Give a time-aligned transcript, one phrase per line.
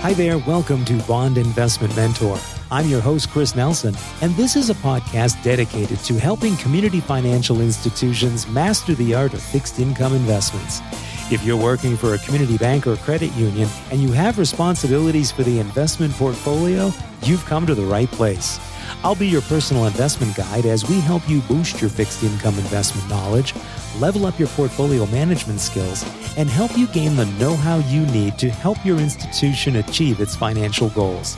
[0.00, 2.38] Hi there, welcome to Bond Investment Mentor.
[2.70, 7.60] I'm your host, Chris Nelson, and this is a podcast dedicated to helping community financial
[7.60, 10.80] institutions master the art of fixed income investments.
[11.30, 15.42] If you're working for a community bank or credit union and you have responsibilities for
[15.42, 16.90] the investment portfolio,
[17.24, 18.58] you've come to the right place.
[19.02, 23.08] I'll be your personal investment guide as we help you boost your fixed income investment
[23.08, 23.54] knowledge,
[23.98, 26.04] level up your portfolio management skills,
[26.36, 30.36] and help you gain the know how you need to help your institution achieve its
[30.36, 31.36] financial goals.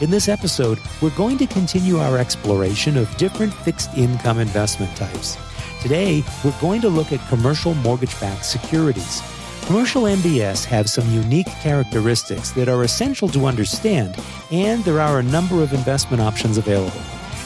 [0.00, 5.36] In this episode, we're going to continue our exploration of different fixed income investment types.
[5.82, 9.22] Today, we're going to look at commercial mortgage backed securities.
[9.66, 14.16] Commercial MBS have some unique characteristics that are essential to understand,
[14.52, 17.00] and there are a number of investment options available.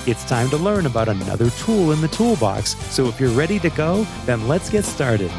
[0.06, 3.70] It's time to learn about another tool in the toolbox, so if you're ready to
[3.70, 5.30] go, then let's get started.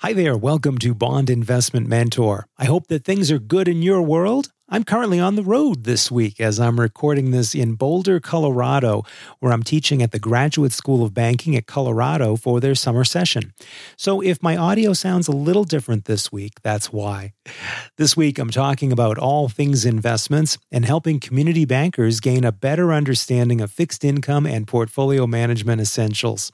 [0.00, 2.46] Hi there, welcome to Bond Investment Mentor.
[2.58, 4.50] I hope that things are good in your world.
[4.68, 9.04] I'm currently on the road this week as I'm recording this in Boulder, Colorado,
[9.38, 13.52] where I'm teaching at the Graduate School of Banking at Colorado for their summer session.
[13.96, 17.32] So if my audio sounds a little different this week, that's why.
[17.96, 22.92] This week, I'm talking about all things investments and helping community bankers gain a better
[22.92, 26.50] understanding of fixed income and portfolio management essentials.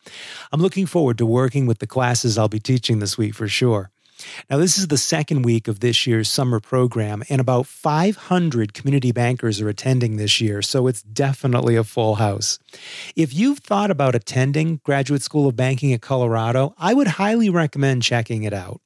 [0.52, 3.90] I'm looking forward to working with the classes I'll be teaching this week for sure.
[4.50, 9.12] Now, this is the second week of this year's summer program, and about 500 community
[9.12, 12.58] bankers are attending this year, so it's definitely a full house.
[13.16, 18.02] If you've thought about attending Graduate School of Banking at Colorado, I would highly recommend
[18.02, 18.80] checking it out.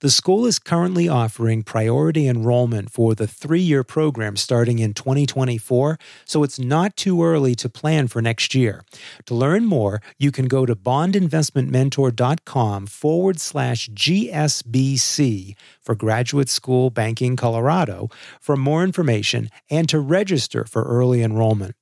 [0.00, 5.98] The school is currently offering priority enrollment for the three year program starting in 2024,
[6.24, 8.84] so it's not too early to plan for next year.
[9.26, 16.90] To learn more, you can go to bondinvestmentmentor.com forward slash GSB BC for Graduate School
[16.90, 18.08] Banking Colorado
[18.40, 21.74] for more information and to register for early enrollment.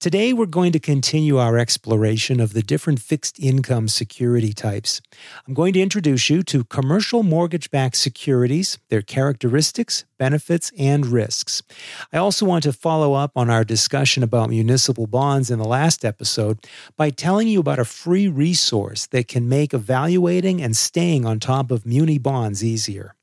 [0.00, 5.00] Today, we're going to continue our exploration of the different fixed income security types.
[5.44, 11.64] I'm going to introduce you to commercial mortgage backed securities, their characteristics, benefits, and risks.
[12.12, 16.04] I also want to follow up on our discussion about municipal bonds in the last
[16.04, 16.64] episode
[16.96, 21.72] by telling you about a free resource that can make evaluating and staying on top
[21.72, 23.16] of muni bonds easier.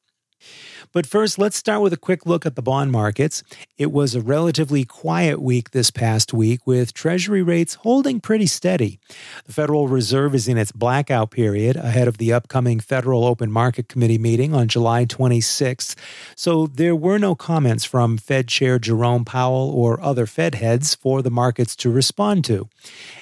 [0.95, 3.43] But first, let's start with a quick look at the bond markets.
[3.77, 9.01] It was a relatively quiet week this past week, with Treasury rates holding pretty steady.
[9.43, 13.89] The Federal Reserve is in its blackout period ahead of the upcoming Federal Open Market
[13.89, 15.95] Committee meeting on July 26th,
[16.33, 21.21] so there were no comments from Fed Chair Jerome Powell or other Fed heads for
[21.21, 22.69] the markets to respond to.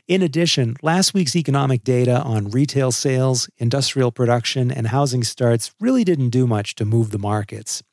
[0.08, 6.04] In addition, last week's economic data on retail sales, industrial production, and housing starts really
[6.04, 7.18] didn't do much to move the
[7.63, 7.84] markets.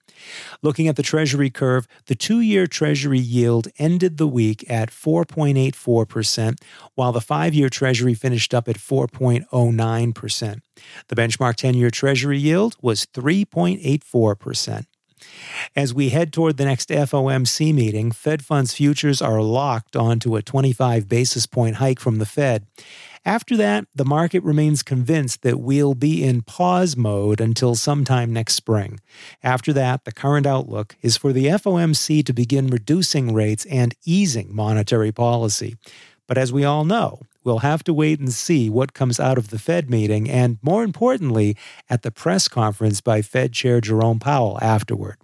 [0.62, 6.60] Looking at the Treasury curve, the two year Treasury yield ended the week at 4.84%,
[6.94, 10.60] while the five year Treasury finished up at 4.09%.
[11.08, 14.84] The benchmark 10 year Treasury yield was 3.84%.
[15.76, 20.42] As we head toward the next FOMC meeting, Fed funds futures are locked onto a
[20.42, 22.66] 25 basis point hike from the Fed.
[23.24, 28.54] After that, the market remains convinced that we'll be in pause mode until sometime next
[28.54, 28.98] spring.
[29.42, 34.54] After that, the current outlook is for the FOMC to begin reducing rates and easing
[34.54, 35.76] monetary policy.
[36.30, 39.48] But as we all know, we'll have to wait and see what comes out of
[39.50, 41.56] the Fed meeting and, more importantly,
[41.88, 45.16] at the press conference by Fed Chair Jerome Powell afterward.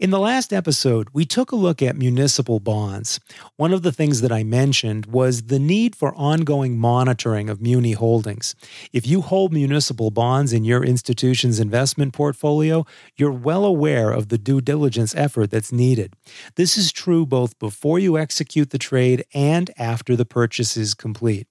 [0.00, 3.20] In the last episode, we took a look at municipal bonds.
[3.54, 7.92] One of the things that I mentioned was the need for ongoing monitoring of muni
[7.92, 8.56] holdings.
[8.92, 12.84] If you hold municipal bonds in your institution's investment portfolio,
[13.16, 16.14] you're well aware of the due diligence effort that's needed.
[16.56, 21.46] This is true both before you execute the trade and after the purchase is complete.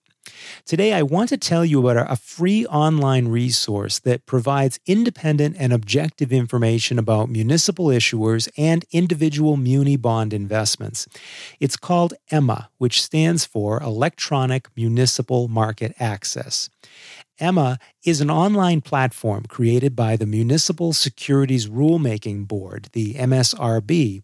[0.65, 5.73] Today, I want to tell you about a free online resource that provides independent and
[5.73, 11.07] objective information about municipal issuers and individual muni bond investments.
[11.59, 16.69] It's called EMMA, which stands for Electronic Municipal Market Access.
[17.39, 24.21] EMMA is an online platform created by the Municipal Securities Rulemaking Board, the MSRB,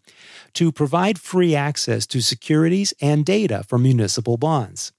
[0.54, 4.92] to provide free access to securities and data for municipal bonds.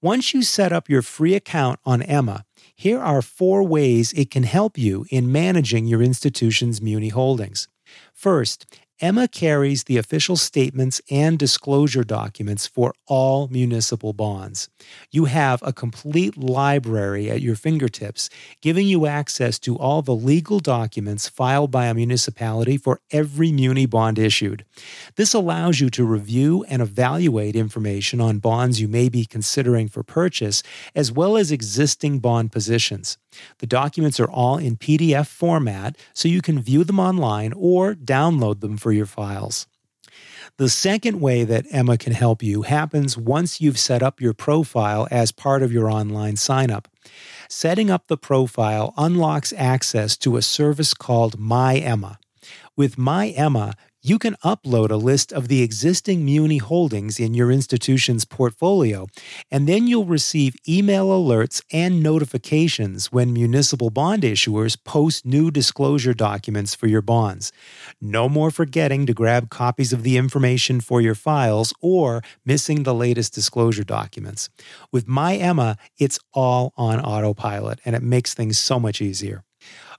[0.00, 2.44] Once you set up your free account on Emma,
[2.76, 7.66] here are four ways it can help you in managing your institution's muni holdings.
[8.14, 8.64] First,
[9.00, 14.68] Emma carries the official statements and disclosure documents for all municipal bonds.
[15.12, 18.28] You have a complete library at your fingertips,
[18.60, 23.86] giving you access to all the legal documents filed by a municipality for every muni
[23.86, 24.64] bond issued.
[25.14, 30.02] This allows you to review and evaluate information on bonds you may be considering for
[30.02, 30.64] purchase,
[30.96, 33.16] as well as existing bond positions.
[33.58, 38.60] The documents are all in PDF format, so you can view them online or download
[38.60, 39.66] them for your files.
[40.56, 45.06] The second way that Emma can help you happens once you've set up your profile
[45.10, 46.86] as part of your online signup.
[47.48, 52.18] Setting up the profile unlocks access to a service called My Emma.
[52.76, 57.50] With My Emma, you can upload a list of the existing Muni holdings in your
[57.50, 59.06] institution's portfolio,
[59.50, 66.14] and then you'll receive email alerts and notifications when municipal bond issuers post new disclosure
[66.14, 67.52] documents for your bonds.
[68.00, 72.94] No more forgetting to grab copies of the information for your files or missing the
[72.94, 74.48] latest disclosure documents.
[74.92, 79.44] With My Emma, it's all on autopilot, and it makes things so much easier.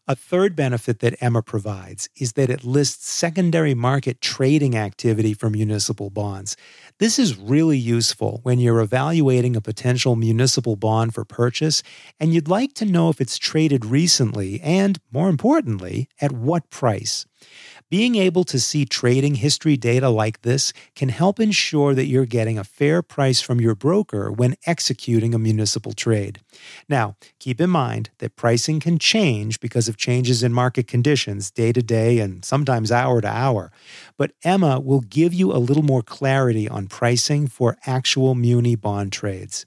[0.09, 5.51] A third benefit that Emma provides is that it lists secondary market trading activity for
[5.51, 6.57] municipal bonds.
[6.97, 11.83] This is really useful when you're evaluating a potential municipal bond for purchase
[12.19, 17.27] and you'd like to know if it's traded recently and, more importantly, at what price.
[17.89, 22.59] Being able to see trading history data like this can help ensure that you're getting
[22.59, 26.39] a fair price from your broker when executing a municipal trade.
[26.87, 31.73] Now, keep in mind that pricing can change because of changes in market conditions day
[31.73, 33.71] to day and sometimes hour to hour.
[34.17, 39.11] But Emma will give you a little more clarity on pricing for actual muni bond
[39.11, 39.65] trades.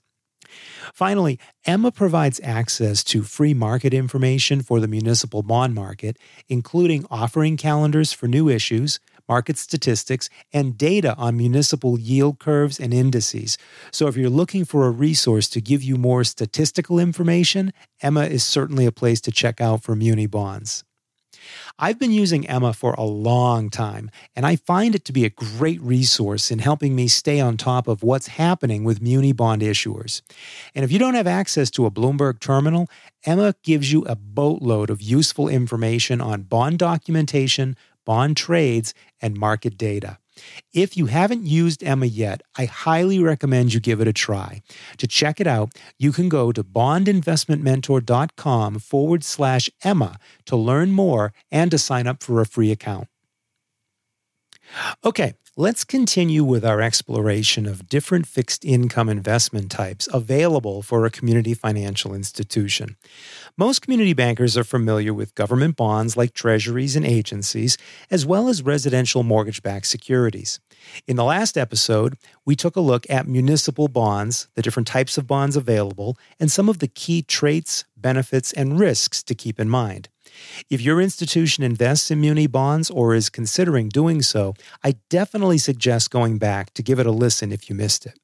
[0.95, 6.19] Finally, Emma provides access to free market information for the municipal bond market,
[6.49, 12.93] including offering calendars for new issues, market statistics, and data on municipal yield curves and
[12.93, 13.57] indices.
[13.91, 18.43] So, if you're looking for a resource to give you more statistical information, Emma is
[18.45, 20.85] certainly a place to check out for muni bonds.
[21.79, 25.31] I've been using Emma for a long time, and I find it to be a
[25.31, 30.23] great resource in helping me stay on top of what's happening with muni bond issuers.
[30.75, 32.89] And if you don't have access to a Bloomberg terminal,
[33.25, 39.77] Emma gives you a boatload of useful information on bond documentation, bond trades, and market
[39.77, 40.19] data.
[40.73, 44.63] If you haven't used Emma yet, I highly recommend you give it a try.
[44.99, 51.33] To check it out, you can go to bondinvestmentmentor.com forward slash Emma to learn more
[51.51, 53.09] and to sign up for a free account.
[55.05, 61.11] Okay, let's continue with our exploration of different fixed income investment types available for a
[61.11, 62.97] community financial institution.
[63.59, 67.77] Most community bankers are familiar with government bonds like treasuries and agencies,
[68.11, 70.59] as well as residential mortgage backed securities.
[71.07, 72.17] In the last episode,
[72.47, 76.71] we took a look at municipal bonds, the different types of bonds available, and some
[76.71, 80.09] of the key traits, benefits, and risks to keep in mind.
[80.71, 86.11] If your institution invests in muni bonds or is considering doing so, I definitely suggest
[86.11, 88.19] going back to give it a listen if you missed it.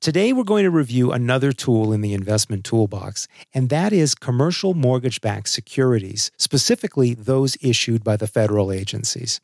[0.00, 4.74] Today, we're going to review another tool in the investment toolbox, and that is commercial
[4.74, 9.40] mortgage backed securities, specifically those issued by the federal agencies.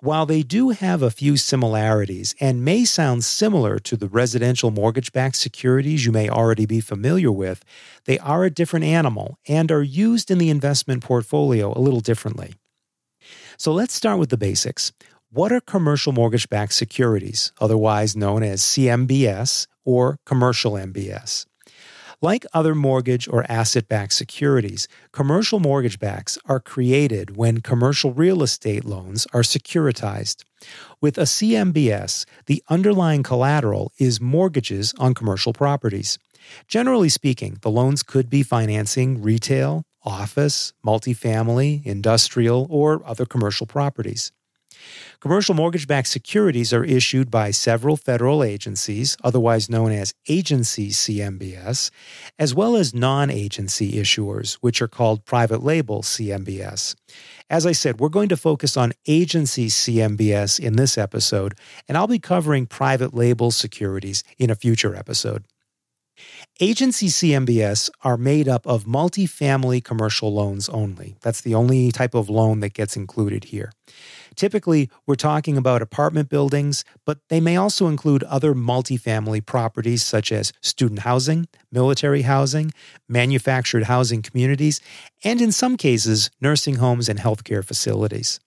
[0.00, 5.12] While they do have a few similarities and may sound similar to the residential mortgage
[5.12, 7.64] backed securities you may already be familiar with,
[8.04, 12.54] they are a different animal and are used in the investment portfolio a little differently.
[13.56, 14.92] So let's start with the basics.
[15.34, 21.46] What are commercial mortgage backed securities, otherwise known as CMBS, or commercial MBS.
[22.20, 28.42] Like other mortgage or asset backed securities, commercial mortgage backs are created when commercial real
[28.42, 30.44] estate loans are securitized.
[31.00, 36.18] With a CMBS, the underlying collateral is mortgages on commercial properties.
[36.68, 44.30] Generally speaking, the loans could be financing retail, office, multifamily, industrial, or other commercial properties.
[45.20, 51.90] Commercial mortgage backed securities are issued by several federal agencies, otherwise known as agency CMBS,
[52.38, 56.94] as well as non agency issuers, which are called private label CMBS.
[57.48, 61.54] As I said, we're going to focus on agency CMBS in this episode,
[61.86, 65.44] and I'll be covering private label securities in a future episode.
[66.60, 71.16] Agency CMBS are made up of multifamily commercial loans only.
[71.20, 73.72] That's the only type of loan that gets included here.
[74.36, 80.32] Typically, we're talking about apartment buildings, but they may also include other multifamily properties such
[80.32, 82.72] as student housing, military housing,
[83.08, 84.80] manufactured housing communities,
[85.24, 88.40] and in some cases, nursing homes and healthcare facilities.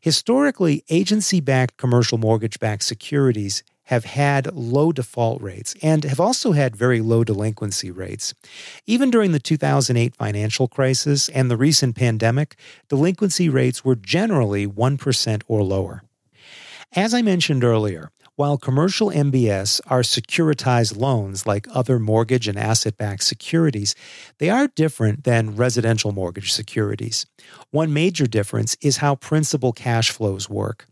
[0.00, 3.62] Historically, agency backed commercial mortgage backed securities
[3.92, 8.32] have had low default rates and have also had very low delinquency rates.
[8.86, 12.56] Even during the 2008 financial crisis and the recent pandemic,
[12.88, 16.02] delinquency rates were generally 1% or lower.
[16.96, 22.96] As I mentioned earlier, while commercial MBS are securitized loans like other mortgage and asset
[22.96, 23.94] backed securities,
[24.38, 27.26] they are different than residential mortgage securities.
[27.70, 30.86] One major difference is how principal cash flows work.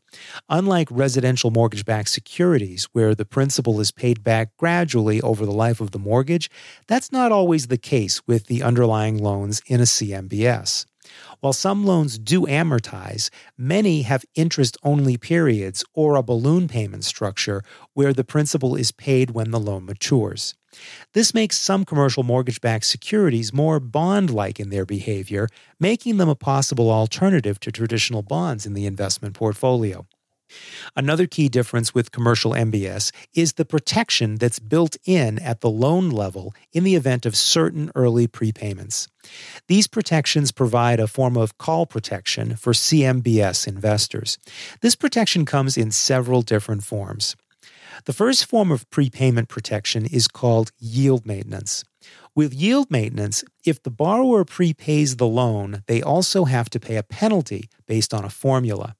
[0.49, 5.80] Unlike residential mortgage backed securities, where the principal is paid back gradually over the life
[5.80, 6.50] of the mortgage,
[6.88, 10.85] that's not always the case with the underlying loans in a CMBS.
[11.40, 17.62] While some loans do amortize, many have interest only periods or a balloon payment structure
[17.94, 20.54] where the principal is paid when the loan matures.
[21.14, 25.48] This makes some commercial mortgage backed securities more bond like in their behavior,
[25.78, 30.06] making them a possible alternative to traditional bonds in the investment portfolio.
[30.97, 36.11] Another key difference with commercial MBS is the protection that's built in at the loan
[36.11, 39.09] level in the event of certain early prepayments.
[39.69, 44.38] These protections provide a form of call protection for CMBS investors.
[44.80, 47.37] This protection comes in several different forms.
[48.07, 51.85] The first form of prepayment protection is called yield maintenance.
[52.35, 57.02] With yield maintenance, if the borrower prepays the loan, they also have to pay a
[57.02, 58.95] penalty based on a formula.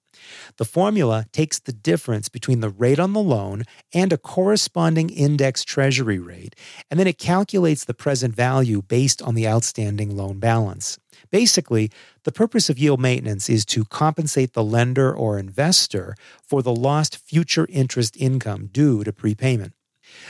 [0.57, 5.65] The formula takes the difference between the rate on the loan and a corresponding index
[5.65, 6.55] treasury rate,
[6.91, 10.99] and then it calculates the present value based on the outstanding loan balance.
[11.31, 11.91] Basically,
[12.25, 17.17] the purpose of yield maintenance is to compensate the lender or investor for the lost
[17.17, 19.73] future interest income due to prepayment.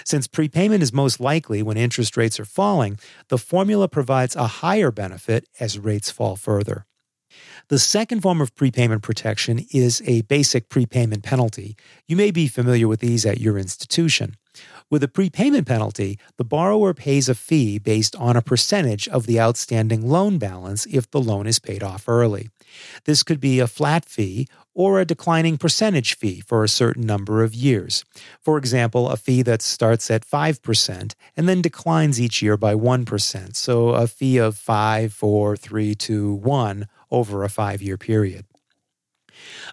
[0.05, 4.91] Since prepayment is most likely when interest rates are falling, the formula provides a higher
[4.91, 6.87] benefit as rates fall further.
[7.71, 11.77] The second form of prepayment protection is a basic prepayment penalty.
[12.09, 14.35] You may be familiar with these at your institution.
[14.91, 19.39] With a prepayment penalty, the borrower pays a fee based on a percentage of the
[19.39, 22.51] outstanding loan balance if the loan is paid off early.
[23.05, 27.45] This could be a flat fee or a declining percentage fee for a certain number
[27.45, 28.05] of years.
[28.41, 33.55] For example, a fee that starts at 5% and then declines each year by 1%.
[33.55, 38.45] So a fee of 5, 4, 3, 2, 1 over a five year period.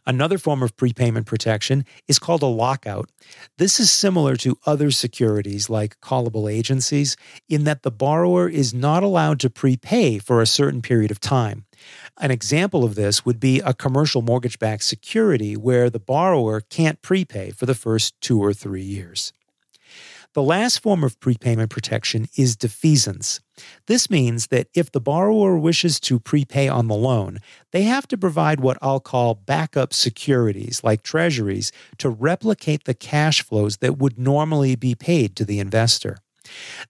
[0.06, 3.10] Another form of prepayment protection is called a lockout.
[3.58, 7.17] This is similar to other securities like callable agencies
[7.50, 11.65] in that the borrower is not allowed to prepay for a certain period of time.
[12.20, 17.01] An example of this would be a commercial mortgage backed security where the borrower can't
[17.01, 19.34] prepay for the first two or three years.
[20.34, 23.39] The last form of prepayment protection is defeasance.
[23.87, 27.39] This means that if the borrower wishes to prepay on the loan,
[27.71, 33.41] they have to provide what I'll call backup securities, like treasuries, to replicate the cash
[33.41, 36.17] flows that would normally be paid to the investor.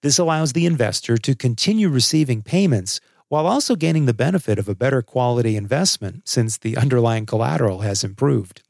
[0.02, 4.76] This allows the investor to continue receiving payments while also gaining the benefit of a
[4.76, 8.62] better quality investment since the underlying collateral has improved.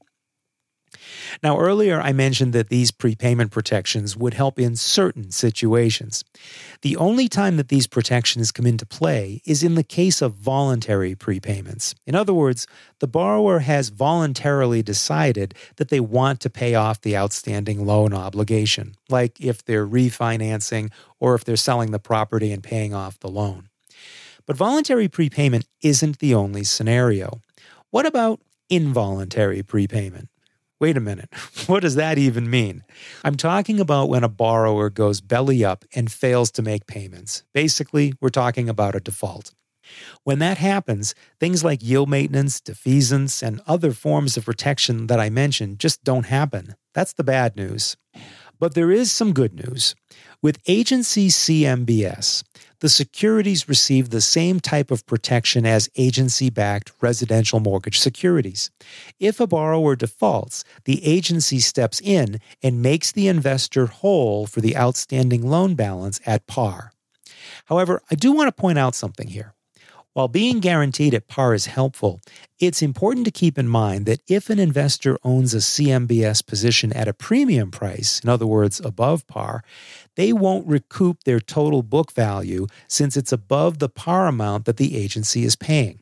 [1.44, 6.24] Now, earlier I mentioned that these prepayment protections would help in certain situations.
[6.82, 11.16] The only time that these protections come into play is in the case of voluntary
[11.16, 11.94] prepayments.
[12.06, 12.68] In other words,
[13.00, 18.96] the borrower has voluntarily decided that they want to pay off the outstanding loan obligation,
[19.10, 23.70] like if they're refinancing or if they're selling the property and paying off the loan.
[24.46, 27.42] But voluntary prepayment isn't the only scenario.
[27.92, 30.30] What about involuntary prepayment?
[30.80, 31.34] Wait a minute,
[31.68, 32.84] what does that even mean?
[33.24, 37.44] I'm talking about when a borrower goes belly up and fails to make payments.
[37.54, 39.54] Basically, we're talking about a default.
[40.24, 45.30] When that happens, things like yield maintenance, defeasance, and other forms of protection that I
[45.30, 46.76] mentioned just don't happen.
[46.94, 47.96] That's the bad news.
[48.60, 49.96] But there is some good news.
[50.42, 52.44] With agency CMBS,
[52.80, 58.70] the securities receive the same type of protection as agency backed residential mortgage securities.
[59.20, 64.78] If a borrower defaults, the agency steps in and makes the investor whole for the
[64.78, 66.92] outstanding loan balance at par.
[67.66, 69.54] However, I do want to point out something here.
[70.18, 72.22] While being guaranteed at par is helpful,
[72.58, 77.08] it's important to keep in mind that if an investor owns a CMBS position at
[77.08, 79.64] a premium price, in other words, above par,
[80.16, 84.98] they won't recoup their total book value since it's above the par amount that the
[84.98, 86.00] agency is paying.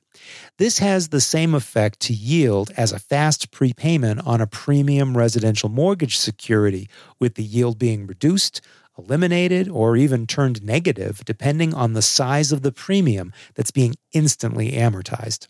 [0.60, 5.68] This has the same effect to yield as a fast prepayment on a premium residential
[5.68, 6.88] mortgage security,
[7.20, 8.62] with the yield being reduced,
[8.98, 14.72] eliminated, or even turned negative, depending on the size of the premium that's being instantly
[14.72, 15.48] amortized.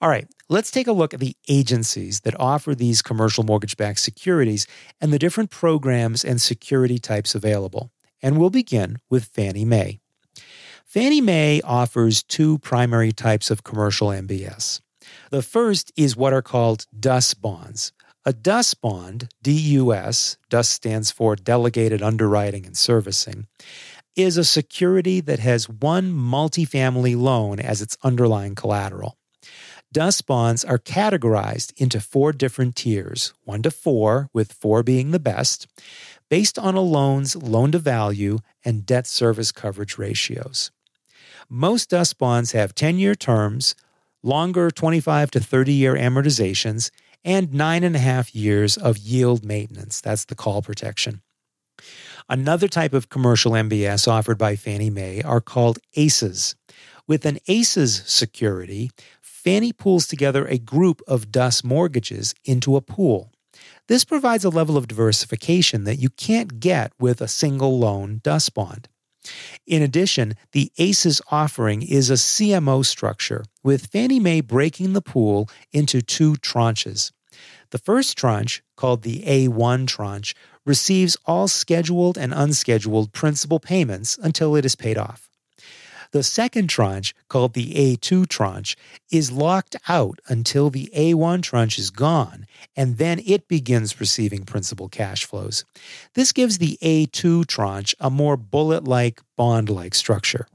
[0.00, 4.00] All right, let's take a look at the agencies that offer these commercial mortgage backed
[4.00, 4.66] securities
[5.00, 7.90] and the different programs and security types available.
[8.20, 10.00] And we'll begin with Fannie Mae.
[10.84, 14.80] Fannie Mae offers two primary types of commercial MBS.
[15.30, 17.92] The first is what are called DUS bonds.
[18.26, 23.48] A DUS bond, DUS, DUS stands for Delegated Underwriting and Servicing,
[24.16, 29.18] is a security that has one multifamily loan as its underlying collateral.
[29.92, 35.20] DUS bonds are categorized into four different tiers, one to four, with four being the
[35.20, 35.66] best,
[36.30, 40.70] based on a loan's loan to value and debt service coverage ratios.
[41.50, 43.74] Most DUS bonds have 10 year terms,
[44.22, 46.90] longer 25 to 30 year amortizations,
[47.24, 50.00] and nine and a half years of yield maintenance.
[50.00, 51.22] That's the call protection.
[52.28, 56.54] Another type of commercial MBS offered by Fannie Mae are called ACES.
[57.06, 58.90] With an ACES security,
[59.20, 63.30] Fannie pools together a group of DUS mortgages into a pool.
[63.88, 68.48] This provides a level of diversification that you can't get with a single loan DUS
[68.48, 68.88] bond.
[69.66, 75.48] In addition, the ACES offering is a CMO structure, with Fannie Mae breaking the pool
[75.72, 77.12] into two tranches.
[77.70, 84.56] The first tranche, called the A1 tranche, receives all scheduled and unscheduled principal payments until
[84.56, 85.28] it is paid off.
[86.14, 88.76] The second tranche, called the A2 tranche,
[89.10, 94.88] is locked out until the A1 tranche is gone, and then it begins receiving principal
[94.88, 95.64] cash flows.
[96.14, 100.46] This gives the A2 tranche a more bullet like, bond like structure.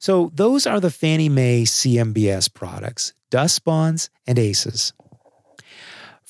[0.00, 4.94] So, those are the Fannie Mae CMBS products DUS bonds and ACES.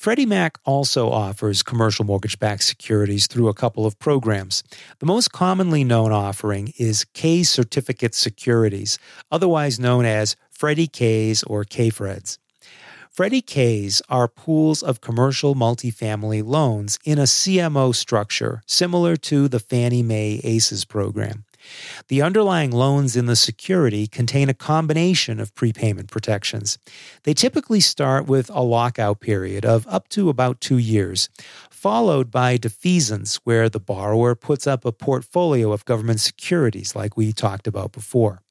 [0.03, 4.61] Freddie Mac also offers commercial mortgage backed securities through a couple of programs.
[4.99, 8.99] The most commonly known offering is K Certificate Securities,
[9.31, 12.37] otherwise known as Freddie K's or K-Freds.
[13.09, 19.59] Freddie K's are pools of commercial multifamily loans in a CMO structure similar to the
[19.61, 21.45] Fannie Mae ACES program.
[22.07, 26.77] The underlying loans in the security contain a combination of prepayment protections.
[27.23, 31.29] They typically start with a lockout period of up to about two years,
[31.69, 37.33] followed by defeasance, where the borrower puts up a portfolio of government securities, like we
[37.33, 38.41] talked about before.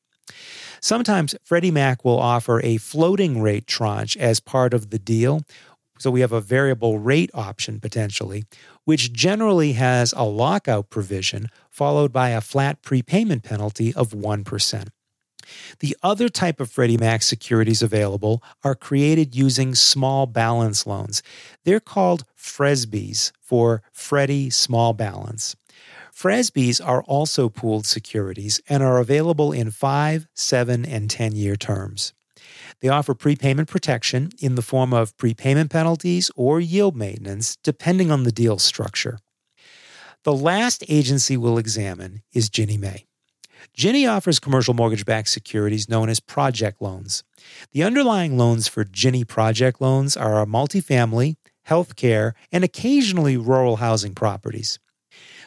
[0.81, 5.43] Sometimes Freddie Mac will offer a floating rate tranche as part of the deal,
[6.03, 8.45] so we have a variable rate option potentially,
[8.85, 14.89] which generally has a lockout provision followed by a flat prepayment penalty of 1%.
[15.79, 21.23] The other type of Freddie Mac securities available are created using small balance loans.
[21.65, 25.55] They're called FRESBs for Freddie Small Balance.
[26.15, 32.13] FRESBs are also pooled securities and are available in 5, 7, and 10 year terms.
[32.83, 38.25] They offer prepayment protection in the form of prepayment penalties or yield maintenance, depending on
[38.25, 39.21] the deal structure.
[40.25, 43.07] The last agency we'll examine is Ginnie Mae.
[43.73, 47.23] Ginnie offers commercial mortgage backed securities known as project loans.
[47.71, 51.37] The underlying loans for Ginnie project loans are multifamily,
[51.69, 54.81] healthcare, and occasionally rural housing properties.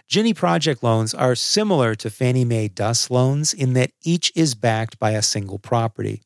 [0.07, 4.99] Ginnie project loans are similar to Fannie Mae DUS loans in that each is backed
[4.99, 6.21] by a single property.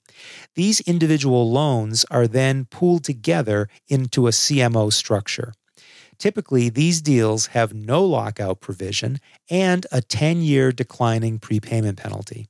[0.56, 5.54] These individual loans are then pooled together into a CMO structure.
[6.18, 12.48] Typically, these deals have no lockout provision and a 10 year declining prepayment penalty.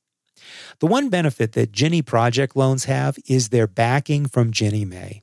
[0.80, 5.22] The one benefit that Ginnie project loans have is their backing from Ginnie Mae.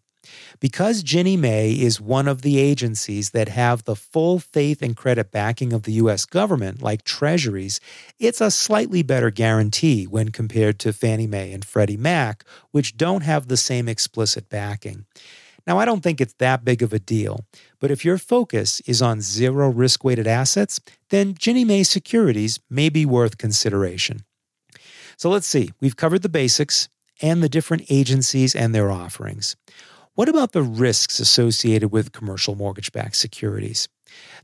[0.61, 5.31] Because Ginnie Mae is one of the agencies that have the full faith and credit
[5.31, 6.25] backing of the U.S.
[6.25, 7.81] government, like treasuries,
[8.19, 13.23] it's a slightly better guarantee when compared to Fannie Mae and Freddie Mac, which don't
[13.23, 15.07] have the same explicit backing.
[15.67, 17.45] Now, I don't think it's that big of a deal,
[17.81, 22.89] but if your focus is on zero risk weighted assets, then Ginnie Mae securities may
[22.89, 24.21] be worth consideration.
[25.17, 26.89] So let's see, we've covered the basics
[27.21, 29.57] and the different agencies and their offerings.
[30.17, 33.87] What about the risks associated with commercial mortgage backed securities?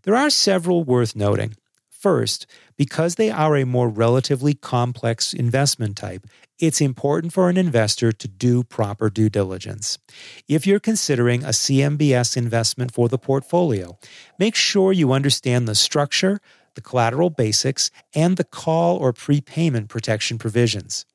[0.02, 1.56] There are several worth noting.
[1.88, 6.26] First, because they are a more relatively complex investment type,
[6.58, 9.98] it's important for an investor to do proper due diligence.
[10.46, 13.98] If you're considering a CMBS investment for the portfolio,
[14.38, 16.42] make sure you understand the structure,
[16.74, 21.06] the collateral basics, and the call or prepayment protection provisions.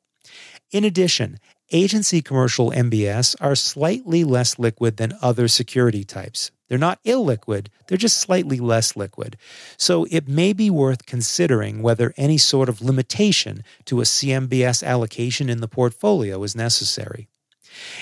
[0.72, 1.38] In addition,
[1.72, 6.52] agency commercial MBS are slightly less liquid than other security types.
[6.68, 9.38] They're not illiquid, they're just slightly less liquid.
[9.78, 15.50] So it may be worth considering whether any sort of limitation to a CMBS allocation
[15.50, 17.30] in the portfolio is necessary.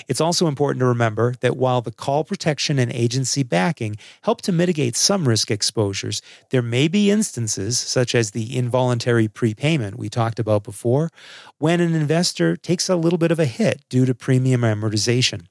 [0.08, 4.52] It's also important to remember that while the call protection and agency backing help to
[4.52, 10.38] mitigate some risk exposures, there may be instances, such as the involuntary prepayment we talked
[10.38, 11.10] about before,
[11.58, 15.46] when an investor takes a little bit of a hit due to premium amortization.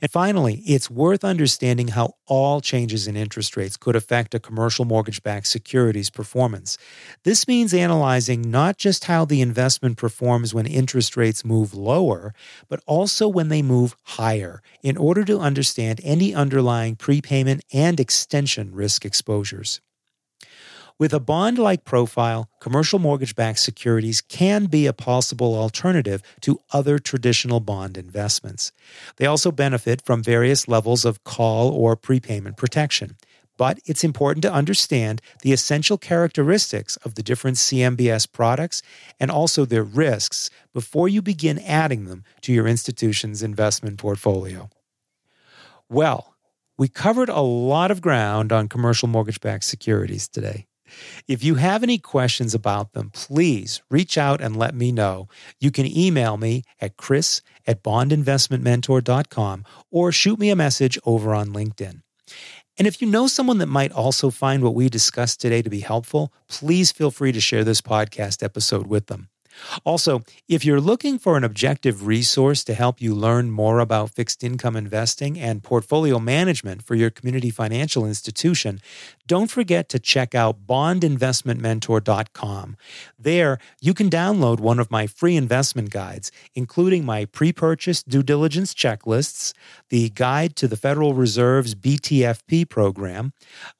[0.00, 4.84] And finally, it's worth understanding how all changes in interest rates could affect a commercial
[4.84, 6.78] mortgage backed security's performance.
[7.24, 12.34] This means analyzing not just how the investment performs when interest rates move lower,
[12.68, 18.74] but also when they move higher in order to understand any underlying prepayment and extension
[18.74, 19.80] risk exposures.
[20.98, 26.62] With a bond like profile, commercial mortgage backed securities can be a possible alternative to
[26.72, 28.72] other traditional bond investments.
[29.16, 33.18] They also benefit from various levels of call or prepayment protection.
[33.58, 38.80] But it's important to understand the essential characteristics of the different CMBS products
[39.20, 44.70] and also their risks before you begin adding them to your institution's investment portfolio.
[45.90, 46.36] Well,
[46.78, 50.66] we covered a lot of ground on commercial mortgage backed securities today.
[51.28, 55.28] If you have any questions about them, please reach out and let me know.
[55.60, 61.48] You can email me at chris at bondinvestmentmentor.com or shoot me a message over on
[61.48, 62.02] LinkedIn.
[62.78, 65.80] And if you know someone that might also find what we discussed today to be
[65.80, 69.30] helpful, please feel free to share this podcast episode with them.
[69.84, 74.42] Also, if you're looking for an objective resource to help you learn more about fixed
[74.44, 78.80] income investing and portfolio management for your community financial institution,
[79.26, 82.76] don't forget to check out bondinvestmentmentor.com.
[83.18, 88.22] There, you can download one of my free investment guides, including my pre purchase due
[88.22, 89.52] diligence checklists,
[89.90, 93.32] the guide to the Federal Reserve's BTFP program,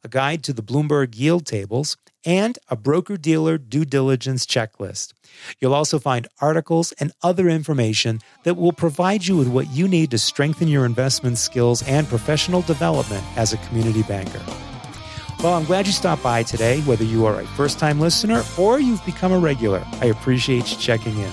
[0.02, 5.14] a guide to the Bloomberg yield tables, and a broker dealer due diligence checklist.
[5.60, 10.10] You'll also find articles and other information that will provide you with what you need
[10.10, 14.42] to strengthen your investment skills and professional development as a community banker.
[15.42, 18.80] Well, I'm glad you stopped by today, whether you are a first time listener or
[18.80, 19.86] you've become a regular.
[20.00, 21.32] I appreciate you checking in.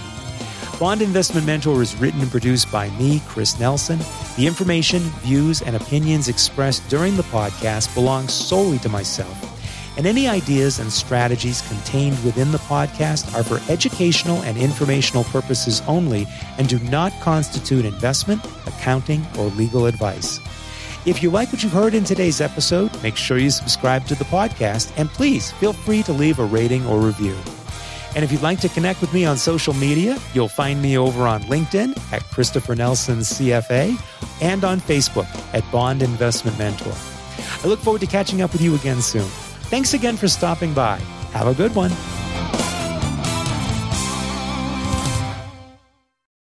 [0.79, 3.99] Bond Investment Mentor is written and produced by me, Chris Nelson.
[4.35, 9.52] The information, views, and opinions expressed during the podcast belong solely to myself
[9.97, 15.81] and any ideas and strategies contained within the podcast are for educational and informational purposes
[15.87, 16.27] only
[16.57, 20.39] and do not constitute investment, accounting, or legal advice.
[21.05, 24.23] If you like what you've heard in today's episode, make sure you subscribe to the
[24.25, 27.35] podcast and please feel free to leave a rating or review.
[28.15, 31.27] And if you'd like to connect with me on social media, you'll find me over
[31.27, 33.99] on LinkedIn at Christopher Nelson CFA
[34.41, 36.93] and on Facebook at Bond Investment Mentor.
[37.63, 39.27] I look forward to catching up with you again soon.
[39.73, 40.99] Thanks again for stopping by.
[41.31, 41.89] Have a good one.